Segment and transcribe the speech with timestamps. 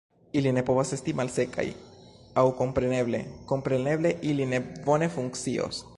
[0.39, 1.65] Ili ne povas esti malsekaj,
[2.43, 3.21] aŭ kompreneble,
[3.53, 5.89] kompreneble ili ne bone funkcios.